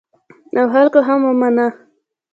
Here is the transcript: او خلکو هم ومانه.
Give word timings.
او 0.59 0.65
خلکو 0.73 0.99
هم 1.07 1.19
ومانه. 1.25 1.67